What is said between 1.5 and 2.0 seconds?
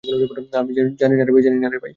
না রে, ভাই!